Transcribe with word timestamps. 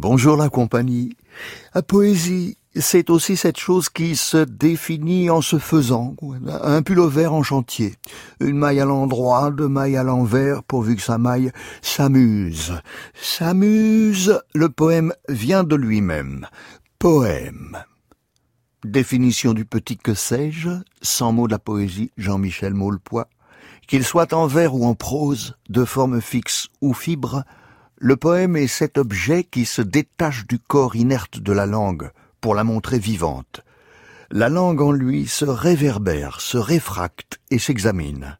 Bonjour 0.00 0.36
la 0.36 0.48
compagnie. 0.48 1.16
La 1.74 1.82
poésie, 1.82 2.56
c'est 2.76 3.10
aussi 3.10 3.36
cette 3.36 3.58
chose 3.58 3.88
qui 3.88 4.14
se 4.14 4.44
définit 4.44 5.28
en 5.28 5.40
se 5.40 5.58
faisant. 5.58 6.14
Un 6.62 6.82
pull 6.82 7.00
vert 7.08 7.32
en 7.32 7.42
chantier. 7.42 7.96
Une 8.38 8.58
maille 8.58 8.78
à 8.78 8.84
l'endroit, 8.84 9.50
deux 9.50 9.66
mailles 9.66 9.96
à 9.96 10.04
l'envers, 10.04 10.62
pourvu 10.62 10.94
que 10.94 11.02
sa 11.02 11.18
maille 11.18 11.50
s'amuse. 11.82 12.80
S'amuse, 13.20 14.40
le 14.54 14.68
poème 14.68 15.12
vient 15.28 15.64
de 15.64 15.74
lui-même. 15.74 16.46
Poème. 17.00 17.76
Définition 18.84 19.52
du 19.52 19.64
petit 19.64 19.96
que 19.96 20.14
sais-je, 20.14 20.70
sans 21.02 21.32
mots 21.32 21.48
de 21.48 21.52
la 21.52 21.58
poésie, 21.58 22.12
Jean-Michel 22.16 22.72
Maulepoix. 22.72 23.26
Qu'il 23.88 24.04
soit 24.04 24.32
en 24.32 24.46
vers 24.46 24.76
ou 24.76 24.86
en 24.86 24.94
prose, 24.94 25.56
de 25.68 25.84
forme 25.84 26.20
fixe 26.20 26.68
ou 26.80 26.94
fibre, 26.94 27.42
le 28.00 28.16
poème 28.16 28.56
est 28.56 28.68
cet 28.68 28.96
objet 28.96 29.42
qui 29.42 29.64
se 29.64 29.82
détache 29.82 30.46
du 30.46 30.60
corps 30.60 30.94
inerte 30.94 31.40
de 31.40 31.52
la 31.52 31.66
langue 31.66 32.10
pour 32.40 32.54
la 32.54 32.62
montrer 32.62 33.00
vivante. 33.00 33.62
La 34.30 34.48
langue 34.48 34.80
en 34.80 34.92
lui 34.92 35.26
se 35.26 35.44
réverbère, 35.44 36.40
se 36.40 36.58
réfracte 36.58 37.40
et 37.50 37.58
s'examine. 37.58 38.38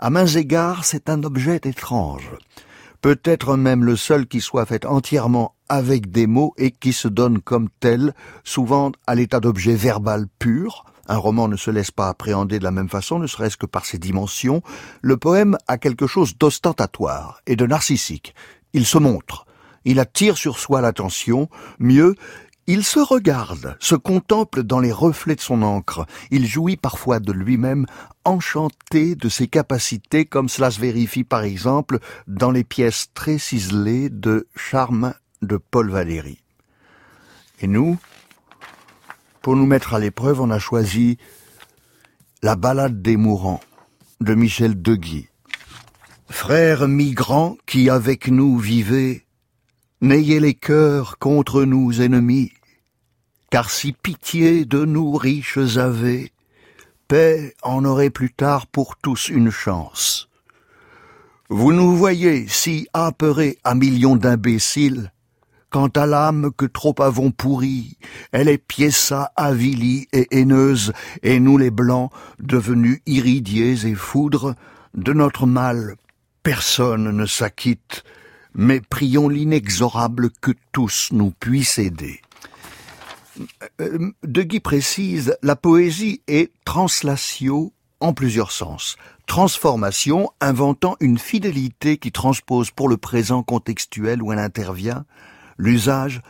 À 0.00 0.10
mains 0.10 0.26
égards, 0.26 0.84
c'est 0.84 1.08
un 1.08 1.22
objet 1.22 1.60
étrange. 1.62 2.30
Peut-être 3.00 3.56
même 3.56 3.84
le 3.84 3.94
seul 3.94 4.26
qui 4.26 4.40
soit 4.40 4.66
fait 4.66 4.84
entièrement 4.84 5.54
avec 5.68 6.10
des 6.10 6.26
mots 6.26 6.54
et 6.56 6.72
qui 6.72 6.92
se 6.92 7.06
donne 7.06 7.40
comme 7.40 7.68
tel, 7.78 8.14
souvent 8.42 8.90
à 9.06 9.14
l'état 9.14 9.38
d'objet 9.38 9.76
verbal 9.76 10.26
pur, 10.40 10.84
un 11.08 11.16
roman 11.16 11.48
ne 11.48 11.56
se 11.56 11.70
laisse 11.70 11.90
pas 11.90 12.08
appréhender 12.08 12.58
de 12.58 12.64
la 12.64 12.70
même 12.70 12.90
façon, 12.90 13.18
ne 13.18 13.26
serait-ce 13.26 13.56
que 13.56 13.64
par 13.64 13.86
ses 13.86 13.98
dimensions. 13.98 14.62
Le 15.00 15.16
poème 15.16 15.56
a 15.66 15.78
quelque 15.78 16.06
chose 16.06 16.36
d'ostentatoire 16.36 17.40
et 17.46 17.56
de 17.56 17.66
narcissique. 17.66 18.34
Il 18.72 18.86
se 18.86 18.98
montre, 18.98 19.46
il 19.84 20.00
attire 20.00 20.36
sur 20.36 20.58
soi 20.58 20.80
l'attention, 20.80 21.48
mieux, 21.78 22.14
il 22.66 22.84
se 22.84 22.98
regarde, 22.98 23.78
se 23.80 23.94
contemple 23.94 24.62
dans 24.62 24.78
les 24.78 24.92
reflets 24.92 25.36
de 25.36 25.40
son 25.40 25.62
encre, 25.62 26.06
il 26.30 26.46
jouit 26.46 26.76
parfois 26.76 27.18
de 27.18 27.32
lui-même, 27.32 27.86
enchanté 28.26 29.14
de 29.14 29.30
ses 29.30 29.48
capacités, 29.48 30.26
comme 30.26 30.50
cela 30.50 30.70
se 30.70 30.78
vérifie 30.78 31.24
par 31.24 31.44
exemple 31.44 31.98
dans 32.26 32.50
les 32.50 32.64
pièces 32.64 33.08
très 33.14 33.38
ciselées 33.38 34.10
de 34.10 34.46
Charme 34.54 35.14
de 35.40 35.56
Paul 35.56 35.90
Valéry. 35.90 36.42
Et 37.60 37.66
nous, 37.66 37.96
pour 39.40 39.56
nous 39.56 39.66
mettre 39.66 39.94
à 39.94 39.98
l'épreuve, 39.98 40.42
on 40.42 40.50
a 40.50 40.58
choisi 40.58 41.16
La 42.42 42.54
ballade 42.54 43.00
des 43.00 43.16
mourants 43.16 43.60
de 44.20 44.34
Michel 44.34 44.80
Deguy. 44.80 45.28
Frères 46.30 46.88
migrants 46.88 47.56
qui 47.66 47.88
avec 47.88 48.28
nous 48.28 48.58
vivez, 48.58 49.24
n'ayez 50.02 50.40
les 50.40 50.54
cœurs 50.54 51.18
contre 51.18 51.64
nous 51.64 52.02
ennemis, 52.02 52.52
car 53.50 53.70
si 53.70 53.92
pitié 53.92 54.66
de 54.66 54.84
nous 54.84 55.16
riches 55.16 55.58
avez, 55.76 56.30
paix 57.08 57.54
en 57.62 57.84
aurait 57.84 58.10
plus 58.10 58.30
tard 58.30 58.66
pour 58.66 58.96
tous 58.96 59.28
une 59.30 59.50
chance. 59.50 60.28
Vous 61.48 61.72
nous 61.72 61.96
voyez 61.96 62.46
si 62.46 62.86
apeurés 62.92 63.58
à 63.64 63.74
millions 63.74 64.16
d'imbéciles, 64.16 65.12
quant 65.70 65.88
à 65.88 66.04
l'âme 66.04 66.50
que 66.56 66.66
trop 66.66 66.94
avons 66.98 67.30
pourrie, 67.30 67.96
elle 68.32 68.48
est 68.48 68.58
piéça 68.58 69.32
avilie 69.34 70.06
et 70.12 70.28
haineuse, 70.30 70.92
et 71.22 71.40
nous 71.40 71.56
les 71.56 71.70
blancs, 71.70 72.12
devenus 72.38 73.00
iridiers 73.06 73.86
et 73.86 73.94
foudres, 73.94 74.54
de 74.94 75.14
notre 75.14 75.46
mal 75.46 75.96
personne 76.42 77.10
ne 77.10 77.26
s'acquitte, 77.26 78.04
mais 78.54 78.80
prions 78.80 79.28
l'inexorable 79.28 80.30
que 80.40 80.52
tous 80.72 81.08
nous 81.12 81.30
puissent 81.30 81.78
aider. 81.78 82.20
Euh, 83.80 84.10
de 84.24 84.42
Guy 84.42 84.60
précise, 84.60 85.36
la 85.42 85.56
poésie 85.56 86.22
est 86.26 86.50
translatio 86.64 87.72
en 88.00 88.12
plusieurs 88.12 88.52
sens. 88.52 88.96
Transformation, 89.26 90.30
inventant 90.40 90.96
une 91.00 91.18
fidélité 91.18 91.98
qui 91.98 92.12
transpose 92.12 92.70
pour 92.70 92.88
le 92.88 92.96
présent 92.96 93.42
contextuel 93.42 94.22
où 94.22 94.32
elle 94.32 94.38
intervient 94.38 95.04
l'usage, 95.58 96.22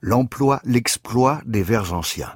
l'emploi, 0.00 0.60
l'exploit 0.64 1.40
des 1.46 1.62
vers 1.62 1.94
anciens. 1.94 2.32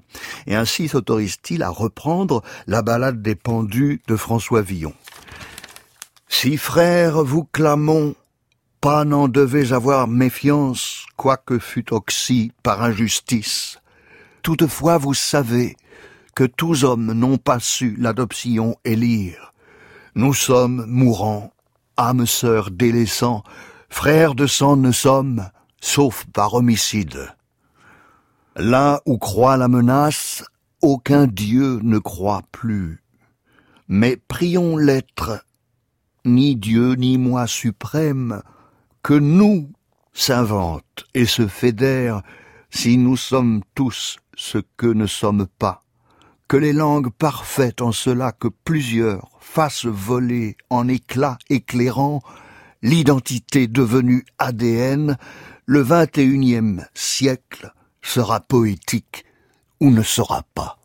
Et 0.47 0.57
ainsi 0.57 0.89
s'autorise-t-il 0.89 1.63
à 1.63 1.69
reprendre 1.69 2.43
la 2.67 2.83
ballade 2.83 3.23
des 3.23 3.35
pendus 3.35 4.01
de 4.09 4.17
François 4.17 4.63
Villon. 4.63 4.95
Si 6.29 6.57
frères 6.57 7.25
vous 7.25 7.45
clamons, 7.45 8.15
pas 8.81 9.05
n'en 9.05 9.27
devez 9.27 9.73
avoir 9.73 10.07
méfiance, 10.07 11.07
quoique 11.17 11.59
fût 11.59 11.93
oxy 11.93 12.53
par 12.63 12.83
injustice. 12.83 13.81
Toutefois 14.43 14.99
vous 14.99 15.15
savez 15.15 15.77
que 16.35 16.45
tous 16.45 16.85
hommes 16.85 17.13
n'ont 17.13 17.39
pas 17.39 17.59
su 17.59 17.97
l'adoption 17.99 18.77
élire. 18.85 19.53
Nous 20.15 20.35
sommes 20.35 20.85
mourants, 20.87 21.53
âmes 21.99 22.27
sœurs 22.27 22.71
délaissants, 22.71 23.43
frères 23.89 24.37
de 24.37 24.47
sang 24.47 24.77
ne 24.77 24.93
sommes, 24.93 25.51
sauf 25.81 26.27
par 26.33 26.55
homicide. 26.55 27.35
Là 28.55 29.01
où 29.07 29.19
croit 29.19 29.57
la 29.57 29.67
menace, 29.67 30.45
aucun 30.83 31.27
Dieu 31.27 31.81
ne 31.83 31.99
croit 31.99 32.43
plus. 32.53 33.03
Mais 33.89 34.17
prions 34.17 34.77
l'être 34.77 35.45
ni 36.29 36.57
Dieu 36.57 36.95
ni 36.95 37.19
moi 37.19 37.47
suprême, 37.47 38.43
que 39.03 39.15
nous 39.15 39.71
s'invente 40.13 41.07
et 41.15 41.27
se 41.27 41.47
fédère 41.47 42.23
si 42.71 42.99
nous 42.99 43.17
sommes 43.17 43.63
tous 43.75 44.19
ce 44.37 44.59
que 44.77 44.87
ne 44.87 45.07
sommes 45.07 45.47
pas, 45.59 45.85
que 46.47 46.57
les 46.57 46.73
langues 46.73 47.11
parfaites 47.11 47.83
en 47.83 47.93
cela 47.93 48.33
que 48.33 48.49
plusieurs 48.49 49.29
fassent 49.41 49.87
voler 49.87 50.57
en 50.71 50.89
éclats 50.89 51.39
éclairants 51.49 52.21
l'identité 52.83 53.67
devenue 53.67 54.25
ADN, 54.39 55.17
le 55.67 55.81
vingt 55.81 56.17
et 56.19 56.61
siècle 56.95 57.73
sera 58.03 58.41
poétique 58.41 59.25
ou 59.81 59.91
ne 59.91 60.03
sera 60.03 60.43
pas. 60.55 60.79